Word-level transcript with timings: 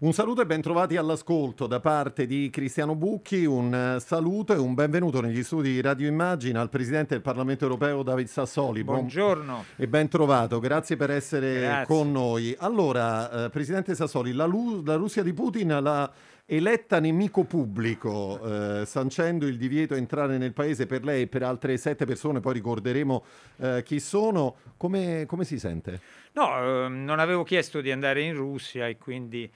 Un 0.00 0.12
saluto 0.12 0.42
e 0.42 0.46
ben 0.46 0.60
trovati 0.60 0.96
all'ascolto 0.96 1.66
da 1.66 1.80
parte 1.80 2.24
di 2.24 2.50
Cristiano 2.50 2.94
Bucchi, 2.94 3.44
un 3.44 3.74
eh, 3.74 3.98
saluto 3.98 4.52
e 4.52 4.56
un 4.56 4.72
benvenuto 4.72 5.20
negli 5.20 5.42
studi 5.42 5.72
di 5.72 5.80
Radio 5.80 6.06
Immagine 6.06 6.60
al 6.60 6.68
Presidente 6.68 7.14
del 7.14 7.20
Parlamento 7.20 7.64
Europeo 7.64 8.04
David 8.04 8.28
Sassoli. 8.28 8.84
Buongiorno. 8.84 9.64
E 9.74 9.88
ben 9.88 10.06
trovato, 10.06 10.60
grazie 10.60 10.96
per 10.96 11.10
essere 11.10 11.62
Grazie. 11.62 11.86
con 11.86 12.12
noi. 12.12 12.54
Allora, 12.60 13.46
eh, 13.46 13.50
Presidente 13.50 13.96
Sassoli, 13.96 14.32
la, 14.34 14.46
Lu- 14.46 14.84
la 14.84 14.94
Russia 14.94 15.24
di 15.24 15.32
Putin 15.32 15.76
l'ha 15.82 16.08
eletta 16.46 17.00
nemico 17.00 17.42
pubblico, 17.42 18.40
eh, 18.80 18.86
sancendo 18.86 19.48
il 19.48 19.56
divieto 19.56 19.94
di 19.94 20.00
entrare 20.00 20.38
nel 20.38 20.52
paese 20.52 20.86
per 20.86 21.02
lei 21.02 21.22
e 21.22 21.26
per 21.26 21.42
altre 21.42 21.76
sette 21.76 22.06
persone, 22.06 22.38
poi 22.38 22.52
ricorderemo 22.52 23.24
eh, 23.56 23.82
chi 23.84 23.98
sono. 23.98 24.58
Come, 24.76 25.24
come 25.26 25.42
si 25.42 25.58
sente? 25.58 26.00
No, 26.34 26.84
ehm, 26.84 27.04
non 27.04 27.18
avevo 27.18 27.42
chiesto 27.42 27.80
di 27.80 27.90
andare 27.90 28.22
in 28.22 28.36
Russia 28.36 28.86
e 28.86 28.96
quindi 28.96 29.50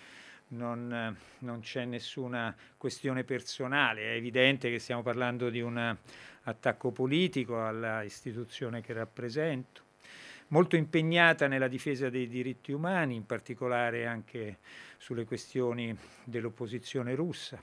non, 0.53 1.17
non 1.39 1.61
c'è 1.61 1.85
nessuna 1.85 2.55
questione 2.77 3.25
personale. 3.25 4.13
È 4.13 4.17
evidente 4.17 4.71
che 4.71 4.79
stiamo 4.79 5.03
parlando 5.03 5.51
di 5.51 5.61
un 5.61 5.97
attacco 6.45 6.91
politico 6.91 7.65
alla 7.65 8.03
istituzione 8.03 8.81
che 8.81 8.93
rappresento, 8.93 9.83
molto 10.49 10.77
impegnata 10.77 11.47
nella 11.47 11.69
difesa 11.69 12.11
dei 12.11 12.27
diritti 12.27 12.73
umani, 12.73 13.15
in 13.15 13.27
particolare 13.27 14.07
anche 14.07 14.59
sulle 14.99 15.25
questioni 15.25 15.97
dell'opposizione 16.25 17.15
russa. 17.15 17.61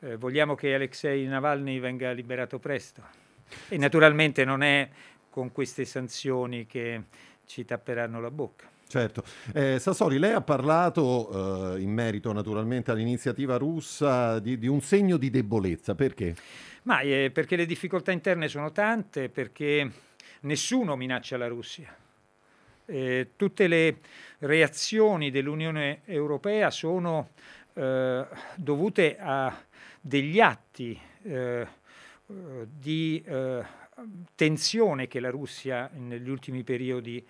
Eh, 0.00 0.16
vogliamo 0.16 0.54
che 0.54 0.74
Alexei 0.74 1.24
Navalny 1.26 1.78
venga 1.80 2.12
liberato 2.12 2.58
presto 2.58 3.02
e 3.68 3.78
naturalmente 3.78 4.44
non 4.44 4.62
è 4.62 4.88
con 5.30 5.52
queste 5.52 5.84
sanzioni 5.84 6.66
che 6.66 7.04
ci 7.46 7.64
tapperanno 7.64 8.20
la 8.20 8.30
bocca. 8.30 8.75
Certo. 8.88 9.24
Eh, 9.52 9.80
Sassoli, 9.80 10.16
lei 10.16 10.32
ha 10.32 10.42
parlato 10.42 11.74
eh, 11.74 11.80
in 11.80 11.90
merito 11.90 12.32
naturalmente 12.32 12.92
all'iniziativa 12.92 13.56
russa 13.56 14.38
di, 14.38 14.58
di 14.58 14.68
un 14.68 14.80
segno 14.80 15.16
di 15.16 15.28
debolezza. 15.28 15.96
Perché? 15.96 16.36
Ma 16.82 17.00
eh, 17.00 17.30
perché 17.32 17.56
le 17.56 17.66
difficoltà 17.66 18.12
interne 18.12 18.46
sono 18.46 18.70
tante, 18.70 19.28
perché 19.28 19.90
nessuno 20.42 20.94
minaccia 20.94 21.36
la 21.36 21.48
Russia. 21.48 21.92
Eh, 22.88 23.30
tutte 23.34 23.66
le 23.66 23.98
reazioni 24.38 25.32
dell'Unione 25.32 26.02
Europea 26.04 26.70
sono 26.70 27.30
eh, 27.74 28.24
dovute 28.54 29.16
a 29.18 29.64
degli 30.00 30.38
atti 30.38 30.96
eh, 31.24 31.66
di 32.26 33.24
tensione 34.34 35.06
che 35.06 35.20
la 35.20 35.30
Russia 35.30 35.88
negli 35.94 36.28
ultimi 36.28 36.64
periodi 36.64 37.24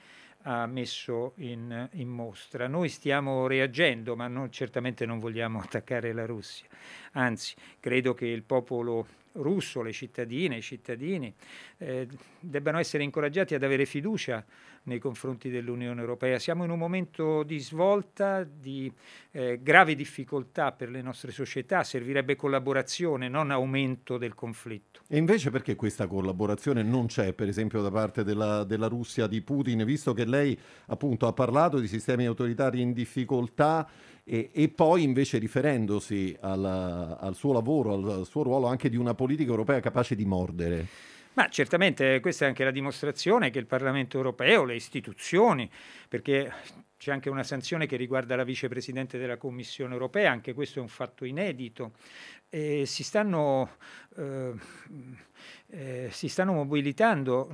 ha 0.48 0.66
messo 0.66 1.32
in, 1.36 1.88
in, 1.94 2.08
mostra. 2.08 2.68
Noi 2.68 2.88
stiamo 2.88 3.48
reagendo, 3.48 4.14
ma 4.14 4.28
non, 4.28 4.50
certamente 4.52 5.04
non 5.04 5.18
vogliamo 5.18 5.58
attaccare 5.60 6.12
la 6.12 6.24
Russia. 6.24 6.66
Anzi, 7.12 7.54
credo 7.80 8.14
che 8.14 8.26
il 8.26 8.42
popolo 8.42 9.06
russo, 9.36 9.82
le 9.82 9.92
cittadine, 9.92 10.56
i 10.56 10.62
cittadini, 10.62 11.32
eh, 11.78 12.06
debbano 12.40 12.78
essere 12.78 13.02
incoraggiati 13.02 13.54
ad 13.54 13.62
avere 13.62 13.86
fiducia 13.86 14.44
nei 14.86 14.98
confronti 14.98 15.50
dell'Unione 15.50 16.00
Europea. 16.00 16.38
Siamo 16.38 16.64
in 16.64 16.70
un 16.70 16.78
momento 16.78 17.42
di 17.42 17.58
svolta, 17.58 18.44
di 18.44 18.90
eh, 19.32 19.58
grave 19.62 19.94
difficoltà 19.94 20.72
per 20.72 20.90
le 20.90 21.02
nostre 21.02 21.32
società, 21.32 21.82
servirebbe 21.82 22.36
collaborazione, 22.36 23.28
non 23.28 23.50
aumento 23.50 24.16
del 24.16 24.34
conflitto. 24.34 25.00
E 25.08 25.18
invece 25.18 25.50
perché 25.50 25.74
questa 25.76 26.06
collaborazione 26.06 26.82
non 26.82 27.06
c'è, 27.06 27.32
per 27.32 27.48
esempio, 27.48 27.82
da 27.82 27.90
parte 27.90 28.24
della, 28.24 28.64
della 28.64 28.86
Russia 28.86 29.26
di 29.26 29.40
Putin, 29.42 29.84
visto 29.84 30.12
che 30.12 30.24
lei 30.24 30.58
appunto 30.86 31.26
ha 31.26 31.32
parlato 31.32 31.78
di 31.78 31.88
sistemi 31.88 32.24
autoritari 32.26 32.80
in 32.80 32.92
difficoltà 32.92 33.88
e, 34.28 34.50
e 34.52 34.68
poi 34.68 35.04
invece 35.04 35.38
riferendosi 35.38 36.36
alla, 36.40 37.16
al 37.20 37.36
suo 37.36 37.52
lavoro, 37.52 37.92
al 37.92 38.26
suo 38.26 38.42
ruolo 38.42 38.66
anche 38.66 38.88
di 38.88 38.96
una 38.96 39.14
politica 39.14 39.50
europea 39.50 39.78
capace 39.78 40.16
di 40.16 40.24
mordere? 40.24 40.86
Ma 41.34 41.48
certamente 41.48 42.18
questa 42.20 42.46
è 42.46 42.48
anche 42.48 42.64
la 42.64 42.70
dimostrazione 42.72 43.50
che 43.50 43.60
il 43.60 43.66
Parlamento 43.66 44.16
europeo, 44.16 44.64
le 44.64 44.74
istituzioni, 44.74 45.70
perché 46.08 46.52
c'è 46.96 47.12
anche 47.12 47.28
una 47.28 47.44
sanzione 47.44 47.86
che 47.86 47.96
riguarda 47.96 48.34
la 48.36 48.42
vicepresidente 48.42 49.18
della 49.18 49.36
Commissione 49.36 49.92
europea, 49.92 50.32
anche 50.32 50.54
questo 50.54 50.78
è 50.78 50.82
un 50.82 50.88
fatto 50.88 51.24
inedito, 51.24 51.92
e 52.48 52.84
si 52.86 53.04
stanno, 53.04 53.76
eh, 54.16 54.52
eh, 55.68 56.08
si 56.10 56.28
stanno 56.28 56.54
mobilitando 56.54 57.50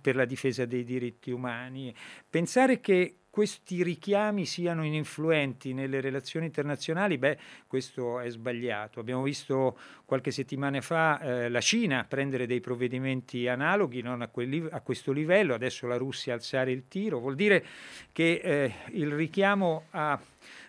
per 0.00 0.16
la 0.16 0.24
difesa 0.24 0.64
dei 0.66 0.82
diritti 0.82 1.30
umani. 1.30 1.94
Pensare 2.28 2.80
che 2.80 3.20
questi 3.34 3.82
richiami 3.82 4.46
siano 4.46 4.84
ininfluenti 4.84 5.72
nelle 5.72 6.00
relazioni 6.00 6.46
internazionali, 6.46 7.18
beh, 7.18 7.36
questo 7.66 8.20
è 8.20 8.30
sbagliato. 8.30 9.00
Abbiamo 9.00 9.24
visto 9.24 9.76
qualche 10.04 10.30
settimana 10.30 10.80
fa 10.80 11.18
eh, 11.18 11.48
la 11.48 11.60
Cina 11.60 12.04
prendere 12.04 12.46
dei 12.46 12.60
provvedimenti 12.60 13.48
analoghi, 13.48 14.02
non 14.02 14.22
a, 14.22 14.28
quel, 14.28 14.68
a, 14.70 14.80
questo 14.82 15.10
livello, 15.10 15.52
adesso 15.52 15.88
la 15.88 15.96
Russia 15.96 16.32
alzare 16.32 16.70
il 16.70 16.86
tiro, 16.86 17.18
vuol 17.18 17.34
dire 17.34 17.64
che 18.12 18.40
eh, 18.40 18.72
il 18.92 19.10
richiamo 19.10 19.86
a 19.90 20.16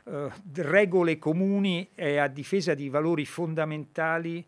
eh, 0.06 0.31
regole 0.56 1.20
comuni 1.20 1.88
e 1.94 2.18
a 2.18 2.28
difesa 2.28 2.74
di 2.74 2.90
valori 2.90 3.25
fondamentali 3.25 4.44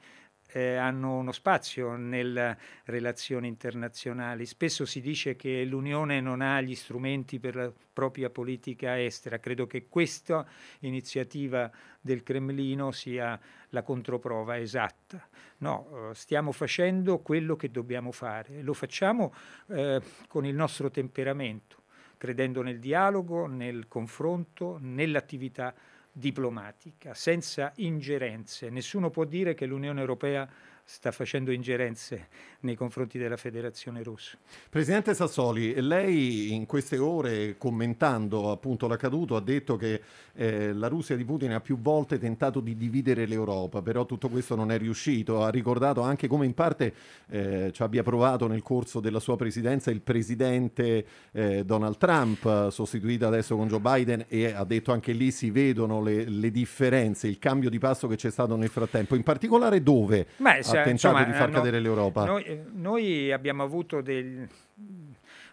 eh, 0.52 0.76
hanno 0.76 1.18
uno 1.18 1.32
spazio 1.32 1.96
nelle 1.96 2.58
relazioni 2.86 3.48
internazionali. 3.48 4.46
Spesso 4.46 4.86
si 4.86 5.02
dice 5.02 5.36
che 5.36 5.64
l'Unione 5.64 6.22
non 6.22 6.42
ha 6.42 6.62
gli 6.62 6.76
strumenti 6.76 7.40
per 7.40 7.56
la 7.56 7.72
propria 7.94 8.30
politica 8.30 9.02
estera. 9.02 9.40
Credo 9.40 9.68
che 9.68 9.88
questa 9.88 10.46
iniziativa 10.80 11.70
del 12.00 12.24
Cremlino 12.24 12.92
sia 12.92 13.40
la 13.70 13.82
controprova 13.84 14.58
esatta. 14.60 15.28
No, 15.60 16.10
eh, 16.12 16.16
stiamo 16.16 16.52
facendo 16.52 17.20
quello 17.20 17.56
che 17.56 17.70
dobbiamo 17.70 18.12
fare. 18.12 18.62
Lo 18.62 18.74
facciamo 18.74 19.34
eh, 19.68 20.02
con 20.28 20.46
il 20.46 20.56
nostro 20.56 20.90
temperamento, 20.90 21.84
credendo 22.18 22.62
nel 22.62 22.80
dialogo, 22.80 23.48
nel 23.48 23.88
confronto, 23.88 24.78
nell'attività 24.80 25.74
diplomatica, 26.18 27.14
senza 27.14 27.72
ingerenze. 27.76 28.70
Nessuno 28.70 29.12
può 29.12 29.24
dire 29.24 29.54
che 29.54 29.68
l'Unione 29.68 30.00
Europea 30.00 30.50
sta 30.90 31.12
facendo 31.12 31.52
ingerenze 31.52 32.30
nei 32.62 32.76
confronti 32.76 33.18
della 33.18 33.36
Federazione 33.36 34.02
Russa. 34.04 34.38
Presidente 34.70 35.14
Sassoli, 35.14 35.82
lei 35.82 36.54
in 36.54 36.66
queste 36.66 36.98
ore 36.98 37.58
commentando 37.58 38.52
appunto 38.52 38.88
l'accaduto 38.88 39.36
ha 39.36 39.42
detto 39.42 39.76
che 39.76 40.02
eh, 40.34 40.72
la 40.72 40.88
Russia 40.88 41.18
di 41.18 41.26
Putin 41.26 41.52
ha 41.52 41.60
più 41.60 41.78
volte 41.78 42.18
tentato 42.18 42.62
di 42.62 42.78
dividere 42.78 43.26
l'Europa, 43.26 43.82
però 43.82 44.06
tutto 44.06 44.30
questo 44.30 44.56
non 44.56 44.72
è 44.72 44.78
riuscito. 44.78 45.44
Ha 45.44 45.50
ricordato 45.50 46.02
anche 46.02 46.28
come 46.28 46.46
in 46.46 46.54
parte 46.54 46.94
eh, 47.32 47.72
ci 47.74 47.84
abbia 47.84 48.02
provato 48.02 48.48
nel 48.48 48.62
corso 48.64 49.02
della 49.02 49.20
sua 49.20 49.36
presidenza 49.36 49.92
il 49.92 50.00
presidente 50.00 51.06
eh, 51.34 51.66
Donald 51.66 51.98
Trump, 51.98 52.70
sostituito 52.70 53.28
adesso 53.28 53.58
con 53.58 53.68
Joe 53.68 53.82
Biden 53.82 54.26
e 54.30 54.54
ha 54.54 54.64
detto 54.64 54.94
anche 54.94 55.12
lì 55.12 55.32
si 55.32 55.52
vedono 55.52 56.02
le, 56.02 56.24
le 56.24 56.50
differenze, 56.50 57.28
il 57.28 57.40
cambio 57.40 57.70
di 57.70 57.78
passo 57.78 58.08
che 58.08 58.16
c'è 58.16 58.32
stato 58.32 58.56
nel 58.56 58.70
frattempo, 58.70 59.16
in 59.16 59.24
particolare 59.24 59.84
dove? 59.84 60.28
Beh, 60.38 60.64
ha 60.78 60.84
tentato 60.84 61.16
insomma, 61.18 61.24
di 61.24 61.32
far 61.32 61.50
no, 61.50 61.56
cadere 61.56 61.80
l'Europa? 61.80 62.26
Noi, 62.26 62.64
noi 62.74 63.32
abbiamo 63.32 63.64
avuto 63.64 64.02
del, 64.02 64.48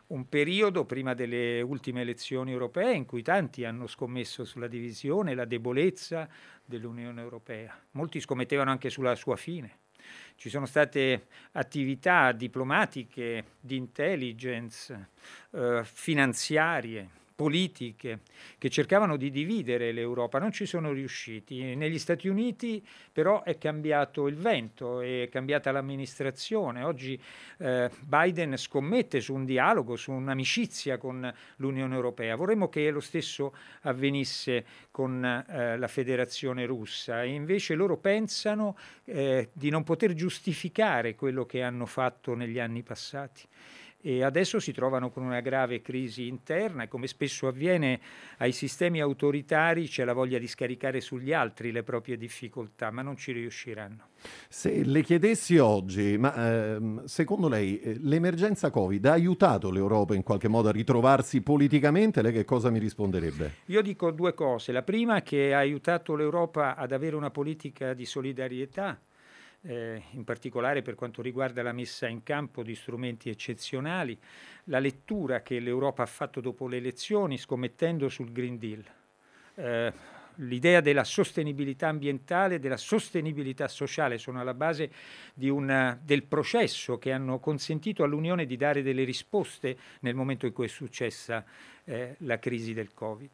un 0.09 0.29
periodo 0.29 0.85
prima 0.85 1.15
delle 1.15 1.61
ultime 1.61 2.03
elezioni 2.03 2.53
europee 2.53 2.95
in 2.95 3.07
cui 3.07 3.23
tanti 3.23 3.65
hanno 3.65 3.87
scommesso 3.87 4.45
sulla 4.45 4.69
divisione, 4.69 5.35
la 5.35 5.45
debolezza 5.45 6.29
dell'Unione 6.65 7.21
Europea. 7.21 7.77
Molti 7.93 8.21
scommettevano 8.21 8.71
anche 8.71 8.91
sulla 8.91 9.15
sua 9.15 9.37
fine. 9.37 9.79
Ci 10.37 10.51
sono 10.51 10.67
state 10.67 11.27
attività 11.53 12.33
diplomatiche, 12.33 13.45
di 13.61 13.77
intelligence, 13.77 15.09
eh, 15.53 15.81
finanziarie, 15.85 17.09
politiche 17.35 18.21
che 18.59 18.71
cercavano 18.71 19.17
di 19.17 19.31
dividere 19.31 19.93
l'Europa, 19.93 20.39
non 20.39 20.53
ci 20.53 20.67
sono 20.67 20.93
riusciti. 20.93 21.75
Negli 21.75 21.99
Stati 21.99 22.29
Uniti 22.29 22.85
però 23.13 23.43
è 23.43 23.59
cambiato 23.59 24.29
il 24.29 24.37
vento, 24.37 25.01
è 25.01 25.29
cambiata 25.31 25.73
l'amministrazione. 25.73 26.83
Oggi 26.83 27.21
eh, 27.59 27.91
Biden 28.01 28.57
scommette 28.57 29.21
su 29.21 29.35
un 29.35 29.45
dialogo, 29.45 29.97
su 29.97 30.13
un'amicizia 30.13 30.97
con 30.99 31.33
l'Unione 31.57 31.95
Europea. 31.95 32.37
Vorremmo 32.37 32.69
che 32.69 32.91
lo 32.91 33.01
stesso 33.01 33.55
avvenisse 33.83 34.65
con 34.91 35.25
eh, 35.25 35.77
la 35.77 35.89
Federazione 35.89 36.67
russa 36.67 37.23
e 37.23 37.29
invece 37.29 37.75
loro 37.75 37.97
pensano 37.97 38.77
eh, 39.05 39.51
di 39.53 39.71
non 39.71 39.83
poter 39.83 40.15
giustificare 40.15 41.17
quello 41.17 41.45
che 41.47 41.63
hanno 41.63 41.87
fatto 41.87 42.35
negli 42.35 42.61
anni 42.61 42.83
passati 42.83 43.43
e 44.07 44.23
adesso 44.23 44.61
si 44.61 44.71
trovano 44.71 45.11
con 45.11 45.23
una 45.23 45.41
grave 45.41 45.81
crisi 45.81 46.27
interna 46.27 46.83
e 46.83 46.89
come 46.89 47.07
spesso 47.07 47.47
avviene 47.47 47.99
ai 48.37 48.53
sistemi 48.53 49.01
autoritari 49.01 49.89
c'è 49.89 50.05
la 50.05 50.13
voglia 50.13 50.39
di 50.39 50.47
scaricare 50.47 51.01
sugli 51.01 51.33
altri 51.33 51.73
le 51.73 51.83
proprie 51.83 52.19
difficoltà, 52.19 52.91
ma 52.91 53.01
non 53.01 53.17
ci 53.17 53.33
riusciranno. 53.33 54.09
Se 54.47 54.85
le 54.85 55.03
chiedessi 55.03 55.57
oggi, 55.57 56.19
ma 56.19 56.35
ehm, 56.35 57.05
secondo 57.07 57.49
lei 57.49 57.81
eh, 57.81 57.97
l'emergenza 57.99 58.69
Covid 58.69 59.07
ha 59.07 59.13
aiutato 59.13 59.71
l'Europa 59.71 60.15
in 60.15 60.23
qualche 60.23 60.49
modo 60.49 60.69
a 60.69 60.73
ritrovarsi 60.73 61.41
politicamente? 61.41 62.21
Lei 62.21 62.33
che 62.33 62.45
cosa 62.45 62.69
mi 62.69 62.79
risponderebbe? 62.79 63.55
Io 63.67 63.81
dico 63.81 64.11
due 64.11 64.35
cose. 64.35 64.71
La 64.71 64.83
prima 64.83 65.17
è 65.17 65.23
che 65.23 65.55
ha 65.55 65.59
aiutato 65.59 66.15
l'Europa 66.15 66.77
ad 66.77 66.93
avere 66.93 67.17
una 67.17 67.31
politica 67.31 67.95
di 67.95 68.05
solidarietà 68.05 69.01
eh, 69.67 70.03
in 70.11 70.25
particolare 70.25 70.83
per 70.83 70.95
quanto 70.95 71.23
riguarda 71.23 71.63
la 71.63 71.73
messa 71.73 72.07
in 72.07 72.23
campo 72.23 72.63
di 72.63 72.75
strumenti 72.75 73.31
eccezionali, 73.31 74.19
la 74.65 74.79
lettura 74.79 75.43
che 75.43 75.59
l'Europa 75.59 76.03
ha 76.03 76.07
fatto 76.07 76.41
dopo 76.41 76.67
le 76.67 76.77
elezioni 76.77 77.39
scommettendo 77.39 78.09
sul 78.09 78.33
Green 78.33 78.59
Deal. 78.59 78.85
Eh, 79.57 79.93
l'idea 80.39 80.81
della 80.81 81.05
sostenibilità 81.05 81.89
ambientale 81.89 82.57
e 82.57 82.59
della 82.59 82.77
sostenibilità 82.77 83.69
sociale 83.69 84.19
sono 84.19 84.41
alla 84.41 84.55
base 84.55 84.91
una, 85.37 85.99
del 86.03 86.25
processo 86.25 86.99
che 86.99 87.13
hanno 87.13 87.39
consentito 87.39 88.03
all'Unione 88.03 88.47
di 88.47 88.57
dare 88.57 88.83
delle 88.83 89.05
risposte 89.05 89.77
nel 90.01 90.15
momento 90.15 90.47
in 90.47 90.53
cui 90.53 90.67
è 90.67 90.69
successa 90.69 91.45
eh, 91.85 92.17
la 92.19 92.39
crisi 92.39 92.73
del 92.73 92.93
Covid. 92.93 93.31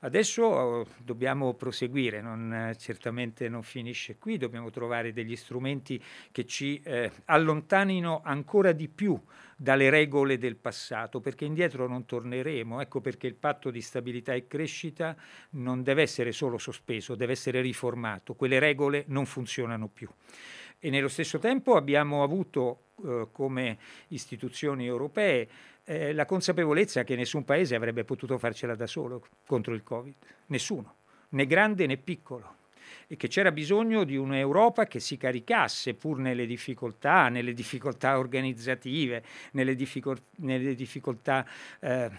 Adesso 0.00 0.86
dobbiamo 0.98 1.54
proseguire, 1.54 2.20
non, 2.20 2.74
certamente 2.78 3.48
non 3.48 3.62
finisce 3.62 4.18
qui, 4.18 4.36
dobbiamo 4.36 4.70
trovare 4.70 5.12
degli 5.12 5.36
strumenti 5.36 6.02
che 6.30 6.44
ci 6.44 6.80
eh, 6.84 7.10
allontanino 7.26 8.20
ancora 8.24 8.72
di 8.72 8.88
più 8.88 9.18
dalle 9.56 9.88
regole 9.88 10.36
del 10.36 10.56
passato, 10.56 11.20
perché 11.20 11.46
indietro 11.46 11.88
non 11.88 12.04
torneremo. 12.04 12.80
Ecco 12.80 13.00
perché 13.00 13.26
il 13.26 13.34
patto 13.34 13.70
di 13.70 13.80
stabilità 13.80 14.34
e 14.34 14.46
crescita 14.46 15.16
non 15.50 15.82
deve 15.82 16.02
essere 16.02 16.32
solo 16.32 16.58
sospeso, 16.58 17.14
deve 17.14 17.32
essere 17.32 17.62
riformato. 17.62 18.34
Quelle 18.34 18.58
regole 18.58 19.04
non 19.08 19.24
funzionano 19.24 19.88
più. 19.88 20.08
E 20.78 20.90
nello 20.90 21.08
stesso 21.08 21.38
tempo 21.38 21.76
abbiamo 21.76 22.22
avuto 22.22 22.92
eh, 23.04 23.28
come 23.32 23.78
istituzioni 24.08 24.86
europee 24.86 25.48
eh, 25.84 26.12
la 26.12 26.26
consapevolezza 26.26 27.04
che 27.04 27.16
nessun 27.16 27.44
paese 27.44 27.74
avrebbe 27.74 28.04
potuto 28.04 28.38
farcela 28.38 28.74
da 28.74 28.86
solo 28.86 29.26
contro 29.46 29.74
il 29.74 29.82
Covid, 29.82 30.14
nessuno, 30.46 30.94
né 31.30 31.46
grande 31.46 31.86
né 31.86 31.96
piccolo 31.96 32.54
e 33.08 33.16
che 33.16 33.28
c'era 33.28 33.52
bisogno 33.52 34.04
di 34.04 34.16
un'Europa 34.16 34.86
che 34.86 35.00
si 35.00 35.16
caricasse 35.16 35.94
pur 35.94 36.18
nelle 36.18 36.46
difficoltà, 36.46 37.28
nelle 37.28 37.52
difficoltà 37.52 38.18
organizzative, 38.18 39.22
nelle, 39.52 39.74
difficol- 39.74 40.20
nelle 40.36 40.74
difficoltà 40.74 41.46
eh, 41.80 42.10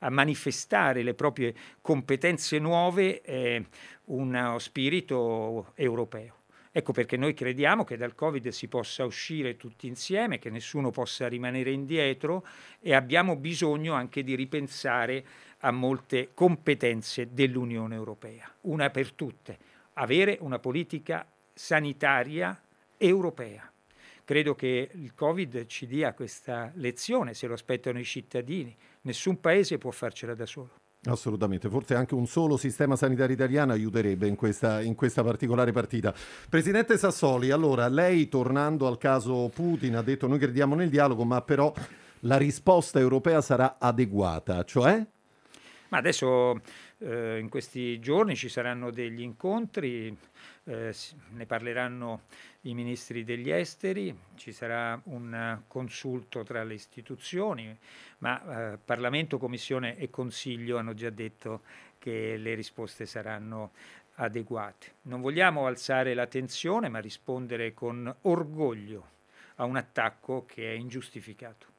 a 0.00 0.10
manifestare 0.10 1.02
le 1.02 1.14
proprie 1.14 1.54
competenze 1.80 2.58
nuove, 2.58 3.22
eh, 3.22 3.64
uno 4.06 4.58
spirito 4.58 5.72
europeo. 5.74 6.42
Ecco 6.76 6.90
perché 6.90 7.16
noi 7.16 7.34
crediamo 7.34 7.84
che 7.84 7.96
dal 7.96 8.16
Covid 8.16 8.48
si 8.48 8.66
possa 8.66 9.04
uscire 9.04 9.56
tutti 9.56 9.86
insieme, 9.86 10.40
che 10.40 10.50
nessuno 10.50 10.90
possa 10.90 11.28
rimanere 11.28 11.70
indietro 11.70 12.44
e 12.80 12.94
abbiamo 12.94 13.36
bisogno 13.36 13.94
anche 13.94 14.24
di 14.24 14.34
ripensare 14.34 15.24
a 15.58 15.70
molte 15.70 16.30
competenze 16.34 17.32
dell'Unione 17.32 17.94
Europea. 17.94 18.52
Una 18.62 18.90
per 18.90 19.12
tutte, 19.12 19.56
avere 19.92 20.36
una 20.40 20.58
politica 20.58 21.24
sanitaria 21.52 22.60
europea. 22.96 23.72
Credo 24.24 24.56
che 24.56 24.90
il 24.94 25.14
Covid 25.14 25.66
ci 25.66 25.86
dia 25.86 26.12
questa 26.12 26.72
lezione, 26.74 27.34
se 27.34 27.46
lo 27.46 27.54
aspettano 27.54 28.00
i 28.00 28.04
cittadini. 28.04 28.76
Nessun 29.02 29.38
paese 29.38 29.78
può 29.78 29.92
farcela 29.92 30.34
da 30.34 30.44
solo. 30.44 30.83
Assolutamente, 31.06 31.68
forse 31.68 31.94
anche 31.94 32.14
un 32.14 32.26
solo 32.26 32.56
sistema 32.56 32.96
sanitario 32.96 33.34
italiano 33.34 33.72
aiuterebbe 33.72 34.26
in 34.26 34.36
questa, 34.36 34.80
in 34.80 34.94
questa, 34.94 35.22
particolare 35.22 35.70
partita. 35.70 36.14
Presidente 36.48 36.96
Sassoli, 36.96 37.50
allora 37.50 37.88
lei 37.88 38.28
tornando 38.28 38.86
al 38.86 38.96
caso 38.96 39.50
Putin 39.54 39.96
ha 39.96 40.02
detto 40.02 40.26
noi 40.26 40.38
crediamo 40.38 40.74
nel 40.74 40.88
dialogo, 40.88 41.24
ma 41.24 41.42
però 41.42 41.72
la 42.20 42.38
risposta 42.38 42.98
europea 42.98 43.42
sarà 43.42 43.76
adeguata, 43.78 44.64
cioè? 44.64 45.04
Ma 45.88 45.98
adesso 45.98 46.60
eh, 47.04 47.38
in 47.38 47.48
questi 47.48 48.00
giorni 48.00 48.34
ci 48.34 48.48
saranno 48.48 48.90
degli 48.90 49.20
incontri, 49.20 50.16
eh, 50.64 50.94
ne 51.30 51.46
parleranno 51.46 52.22
i 52.62 52.74
ministri 52.74 53.24
degli 53.24 53.50
esteri, 53.50 54.16
ci 54.36 54.52
sarà 54.52 54.98
un 55.04 55.60
consulto 55.68 56.42
tra 56.42 56.64
le 56.64 56.74
istituzioni, 56.74 57.76
ma 58.18 58.72
eh, 58.72 58.78
Parlamento, 58.82 59.38
Commissione 59.38 59.98
e 59.98 60.08
Consiglio 60.08 60.78
hanno 60.78 60.94
già 60.94 61.10
detto 61.10 61.62
che 61.98 62.36
le 62.38 62.54
risposte 62.54 63.04
saranno 63.04 63.72
adeguate. 64.14 64.94
Non 65.02 65.20
vogliamo 65.20 65.66
alzare 65.66 66.14
la 66.14 66.26
tensione, 66.26 66.88
ma 66.88 67.00
rispondere 67.00 67.74
con 67.74 68.14
orgoglio 68.22 69.12
a 69.56 69.64
un 69.64 69.76
attacco 69.76 70.44
che 70.46 70.72
è 70.72 70.74
ingiustificato. 70.74 71.73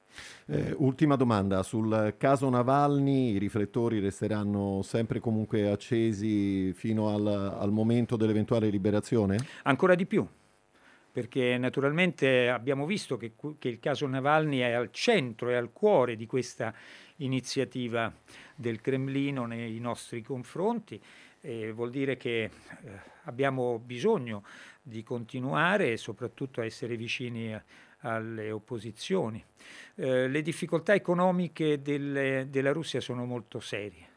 Eh, 0.47 0.73
ultima 0.77 1.15
domanda, 1.15 1.63
sul 1.63 2.15
caso 2.17 2.47
Navalny 2.49 3.33
i 3.33 3.37
riflettori 3.37 3.99
resteranno 3.99 4.81
sempre 4.83 5.19
comunque 5.19 5.69
accesi 5.69 6.71
fino 6.73 7.09
al, 7.09 7.25
al 7.27 7.71
momento 7.71 8.15
dell'eventuale 8.15 8.69
liberazione? 8.69 9.37
Ancora 9.63 9.95
di 9.95 10.05
più, 10.05 10.27
perché 11.11 11.57
naturalmente 11.57 12.49
abbiamo 12.49 12.85
visto 12.85 13.17
che, 13.17 13.33
che, 13.57 13.69
il 13.69 13.79
caso 13.79 14.05
Navalny 14.05 14.59
è 14.59 14.71
al 14.71 14.91
centro 14.91 15.49
e 15.49 15.55
al 15.55 15.71
cuore 15.71 16.15
di 16.15 16.25
questa 16.25 16.73
iniziativa 17.17 18.13
del 18.55 18.81
Cremlino 18.81 19.45
nei 19.45 19.79
nostri 19.79 20.21
confronti. 20.21 21.01
E 21.41 21.71
vuol 21.71 21.89
dire 21.89 22.17
che 22.17 22.43
eh, 22.43 22.51
abbiamo 23.23 23.79
bisogno 23.79 24.43
di 24.81 25.03
continuare 25.03 25.97
soprattutto 25.97 26.61
a 26.61 26.65
essere 26.65 26.95
vicini 26.97 27.53
a, 27.53 27.63
alle 28.05 28.51
opposizioni. 28.51 29.43
Eh, 29.95 30.27
le 30.27 30.41
difficoltà 30.41 30.93
economiche 30.93 31.81
delle, 31.81 32.47
della 32.49 32.71
Russia 32.71 33.01
sono 33.01 33.25
molto 33.25 33.59
serie. 33.59 34.13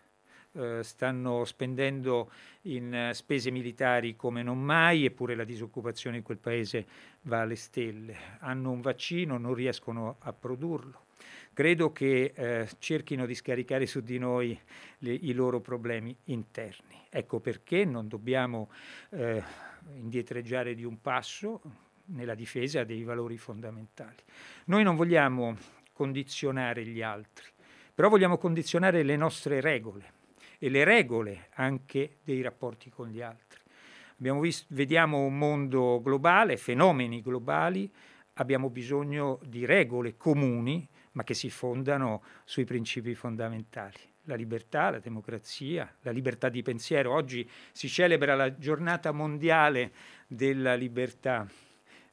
Eh, 0.52 0.82
stanno 0.82 1.44
spendendo 1.44 2.30
in 2.62 3.10
spese 3.12 3.50
militari 3.50 4.14
come 4.14 4.42
non 4.42 4.60
mai, 4.60 5.04
eppure 5.04 5.34
la 5.34 5.44
disoccupazione 5.44 6.18
in 6.18 6.22
quel 6.22 6.38
paese 6.38 6.86
va 7.22 7.40
alle 7.40 7.56
stelle. 7.56 8.16
Hanno 8.40 8.70
un 8.70 8.80
vaccino, 8.80 9.38
non 9.38 9.54
riescono 9.54 10.16
a 10.20 10.32
produrlo. 10.32 11.06
Credo 11.52 11.90
che 11.90 12.32
eh, 12.34 12.68
cerchino 12.78 13.26
di 13.26 13.34
scaricare 13.34 13.86
su 13.86 14.00
di 14.00 14.18
noi 14.18 14.58
le, 14.98 15.12
i 15.12 15.32
loro 15.32 15.60
problemi 15.60 16.14
interni. 16.24 17.06
Ecco 17.10 17.40
perché 17.40 17.84
non 17.84 18.06
dobbiamo 18.06 18.70
eh, 19.10 19.42
indietreggiare 19.94 20.74
di 20.74 20.84
un 20.84 21.00
passo, 21.00 21.60
nella 22.08 22.34
difesa 22.34 22.84
dei 22.84 23.02
valori 23.02 23.36
fondamentali. 23.36 24.22
Noi 24.66 24.82
non 24.82 24.96
vogliamo 24.96 25.56
condizionare 25.92 26.84
gli 26.84 27.02
altri, 27.02 27.46
però 27.94 28.08
vogliamo 28.08 28.38
condizionare 28.38 29.02
le 29.02 29.16
nostre 29.16 29.60
regole 29.60 30.12
e 30.58 30.68
le 30.68 30.84
regole 30.84 31.48
anche 31.54 32.18
dei 32.22 32.42
rapporti 32.42 32.90
con 32.90 33.08
gli 33.08 33.20
altri. 33.20 33.60
Visto, 34.16 34.66
vediamo 34.70 35.24
un 35.24 35.38
mondo 35.38 36.00
globale, 36.02 36.56
fenomeni 36.56 37.22
globali, 37.22 37.90
abbiamo 38.34 38.68
bisogno 38.68 39.38
di 39.44 39.64
regole 39.64 40.16
comuni, 40.16 40.86
ma 41.12 41.24
che 41.24 41.34
si 41.34 41.50
fondano 41.50 42.22
sui 42.44 42.64
principi 42.64 43.14
fondamentali. 43.14 43.98
La 44.24 44.34
libertà, 44.34 44.90
la 44.90 44.98
democrazia, 44.98 45.92
la 46.02 46.10
libertà 46.10 46.48
di 46.48 46.62
pensiero. 46.62 47.12
Oggi 47.12 47.48
si 47.72 47.88
celebra 47.88 48.34
la 48.34 48.56
giornata 48.58 49.10
mondiale 49.12 49.92
della 50.26 50.74
libertà 50.74 51.46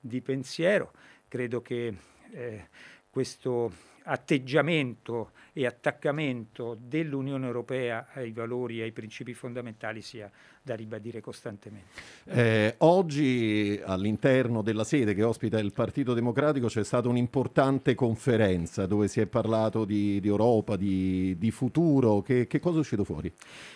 di 0.06 0.22
pensiero. 0.22 0.92
Credo 1.28 1.62
che 1.62 1.94
eh, 2.32 2.68
questo 3.10 3.72
atteggiamento 4.06 5.32
e 5.58 5.66
attaccamento 5.66 6.78
dell'Unione 6.80 7.46
Europea 7.46 8.08
ai 8.14 8.32
valori 8.32 8.80
e 8.80 8.84
ai 8.84 8.92
principi 8.92 9.34
fondamentali 9.34 10.02
sia 10.02 10.30
da 10.62 10.76
ribadire 10.76 11.22
costantemente. 11.22 12.02
Eh, 12.26 12.76
oggi 12.80 13.80
all'interno 13.86 14.64
della 14.64 14.84
sede 14.84 15.14
che 15.14 15.24
ospita 15.24 15.60
il 15.60 15.72
Partito 15.72 16.14
Democratico 16.16 16.68
c'è 16.68 16.84
stata 16.84 17.08
un'importante 17.08 17.94
conferenza 17.94 18.88
dove 18.88 19.08
si 19.08 19.22
è 19.22 19.28
parlato 19.28 19.86
di, 19.86 20.20
di 20.20 20.28
Europa, 20.28 20.76
di, 20.76 21.38
di 21.38 21.52
futuro. 21.52 22.22
Che, 22.22 22.48
che, 22.48 22.60
cosa 22.60 22.78
è 22.78 22.80
uscito 22.80 23.04
fuori? 23.04 23.32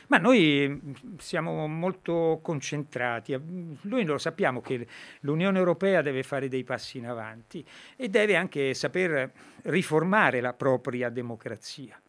Ma 0.07 0.17
noi 0.17 0.81
siamo 1.19 1.67
molto 1.67 2.39
concentrati. 2.41 3.39
Noi 3.81 4.03
lo 4.03 4.17
sappiamo 4.17 4.59
che 4.59 4.85
l'Unione 5.21 5.59
Europea 5.59 6.01
deve 6.01 6.23
fare 6.23 6.47
dei 6.47 6.63
passi 6.63 6.97
in 6.97 7.05
avanti 7.05 7.63
e 7.95 8.09
deve 8.09 8.35
anche 8.35 8.73
saper 8.73 9.31
riformare 9.63 10.41
la 10.41 10.53
propria 10.53 11.09
democrazia. 11.09 11.99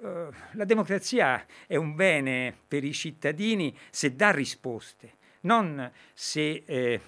La 0.00 0.64
democrazia 0.64 1.44
è 1.66 1.74
un 1.74 1.96
bene 1.96 2.54
per 2.68 2.84
i 2.84 2.92
cittadini 2.92 3.76
se 3.90 4.14
dà 4.14 4.30
risposte, 4.30 5.14
non 5.40 5.90
se... 6.14 6.62
Eh, 6.64 7.00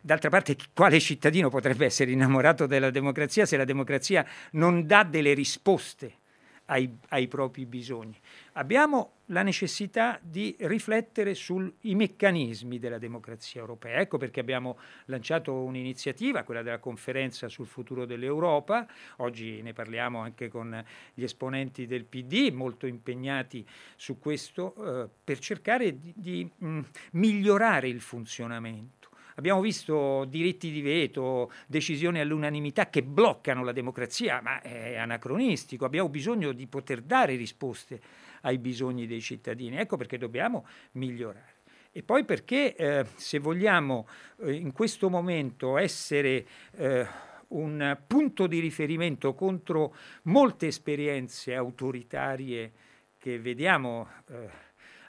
d'altra 0.00 0.28
parte, 0.28 0.56
quale 0.74 1.00
cittadino 1.00 1.48
potrebbe 1.48 1.86
essere 1.86 2.10
innamorato 2.10 2.66
della 2.66 2.90
democrazia 2.90 3.46
se 3.46 3.56
la 3.56 3.64
democrazia 3.64 4.26
non 4.52 4.86
dà 4.86 5.04
delle 5.04 5.32
risposte 5.32 6.18
ai, 6.66 6.96
ai 7.08 7.28
propri 7.28 7.66
bisogni? 7.66 8.18
Abbiamo 8.52 9.12
la 9.26 9.42
necessità 9.42 10.18
di 10.22 10.54
riflettere 10.60 11.34
sui 11.34 11.72
meccanismi 11.80 12.78
della 12.78 12.98
democrazia 12.98 13.60
europea. 13.60 14.00
Ecco 14.00 14.18
perché 14.18 14.40
abbiamo 14.40 14.78
lanciato 15.06 15.54
un'iniziativa, 15.62 16.42
quella 16.42 16.62
della 16.62 16.78
conferenza 16.78 17.48
sul 17.48 17.66
futuro 17.66 18.04
dell'Europa. 18.04 18.86
Oggi 19.18 19.62
ne 19.62 19.72
parliamo 19.72 20.20
anche 20.20 20.48
con 20.48 20.84
gli 21.14 21.22
esponenti 21.22 21.86
del 21.86 22.04
PD, 22.04 22.50
molto 22.52 22.86
impegnati 22.86 23.66
su 23.96 24.18
questo, 24.18 24.74
eh, 25.04 25.08
per 25.24 25.38
cercare 25.38 25.98
di, 25.98 26.12
di 26.14 26.50
mh, 26.58 26.80
migliorare 27.12 27.88
il 27.88 28.00
funzionamento. 28.00 29.03
Abbiamo 29.36 29.60
visto 29.60 30.24
diritti 30.26 30.70
di 30.70 30.80
veto, 30.80 31.50
decisioni 31.66 32.20
all'unanimità 32.20 32.88
che 32.88 33.02
bloccano 33.02 33.64
la 33.64 33.72
democrazia, 33.72 34.40
ma 34.40 34.60
è 34.62 34.96
anacronistico. 34.96 35.84
Abbiamo 35.84 36.08
bisogno 36.08 36.52
di 36.52 36.66
poter 36.66 37.00
dare 37.00 37.34
risposte 37.34 38.00
ai 38.42 38.58
bisogni 38.58 39.06
dei 39.06 39.20
cittadini. 39.20 39.76
Ecco 39.76 39.96
perché 39.96 40.18
dobbiamo 40.18 40.66
migliorare. 40.92 41.52
E 41.90 42.02
poi 42.02 42.24
perché 42.24 42.74
eh, 42.74 43.06
se 43.14 43.38
vogliamo 43.38 44.08
eh, 44.40 44.52
in 44.52 44.72
questo 44.72 45.08
momento 45.08 45.78
essere 45.78 46.46
eh, 46.76 47.06
un 47.48 47.98
punto 48.06 48.46
di 48.46 48.58
riferimento 48.58 49.34
contro 49.34 49.94
molte 50.22 50.66
esperienze 50.66 51.54
autoritarie 51.54 52.72
che 53.16 53.38
vediamo 53.38 54.08
eh, 54.28 54.63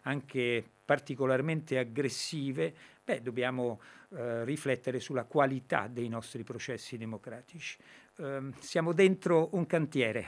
anche 0.06 0.64
particolarmente 0.84 1.78
aggressive, 1.78 2.74
beh, 3.04 3.22
dobbiamo 3.22 3.80
eh, 4.10 4.44
riflettere 4.44 5.00
sulla 5.00 5.26
qualità 5.26 5.88
dei 5.88 6.10
nostri 6.10 6.44
processi 6.44 6.98
democratici. 6.98 7.78
Ehm, 8.18 8.54
siamo 8.60 8.94
dentro 8.94 9.50
un 9.54 9.66
cantiere, 9.66 10.26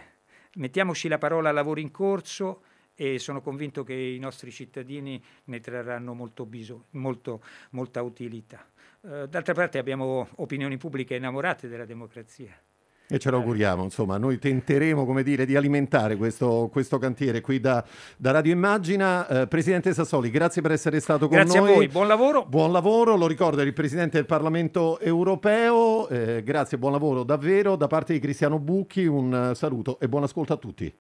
mettiamoci 0.56 1.08
la 1.08 1.18
parola 1.18 1.52
lavoro 1.52 1.80
in 1.80 1.92
corso, 1.92 2.64
e 3.00 3.20
sono 3.20 3.42
convinto 3.42 3.84
che 3.84 3.94
i 3.94 4.18
nostri 4.18 4.52
cittadini 4.52 5.24
ne 5.46 5.60
trarranno 5.60 6.16
molto 6.16 6.48
bisogno, 6.48 6.86
molto, 6.92 7.44
molta 7.72 8.02
utilità. 8.02 8.68
Eh, 9.02 9.28
d'altra 9.30 9.54
parte 9.54 9.78
abbiamo 9.78 10.28
opinioni 10.38 10.78
pubbliche 10.78 11.16
innamorate 11.16 11.68
della 11.68 11.86
democrazia. 11.86 12.60
E 13.10 13.20
ce 13.20 13.30
lo 13.30 13.38
auguriamo, 13.38 13.84
insomma, 13.84 14.18
noi 14.18 14.38
tenteremo, 14.38 15.06
come 15.06 15.24
dire, 15.24 15.46
di 15.46 15.56
alimentare 15.56 16.18
questo, 16.18 16.68
questo 16.70 16.98
cantiere 16.98 17.40
qui 17.40 17.62
da, 17.62 17.82
da 18.18 18.32
Radio 18.32 18.52
Immagina. 18.52 19.26
Eh, 19.28 19.48
Presidente 19.48 19.94
Sassoli, 19.94 20.30
grazie 20.30 20.62
per 20.62 20.72
essere 20.72 21.00
stato 21.00 21.30
con 21.30 21.38
grazie 21.38 21.60
noi. 21.60 21.68
Grazie 21.68 21.74
a 21.74 21.86
voi, 21.86 21.88
buon 21.88 22.08
lavoro. 22.10 22.46
Buon 22.46 22.74
lavoro, 22.74 23.16
lo 23.16 23.26
ricordo, 23.28 23.62
è 23.62 23.64
il 23.64 23.72
Presidente 23.72 24.18
del 24.18 24.26
Parlamento 24.26 25.00
Europeo. 25.00 26.10
Eh, 26.10 26.44
grazie, 26.44 26.78
buon 26.78 26.92
lavoro 26.92 27.24
davvero. 27.24 27.78
Da 27.78 27.88
parte 27.88 28.12
di 28.12 28.20
Cristiano 28.20 28.60
Bucchi 28.60 29.06
un 29.06 29.54
saluto 29.56 30.02
e 30.02 30.10
buon 30.10 30.24
ascolto 30.24 30.52
a 30.52 30.58
tutti. 30.58 30.94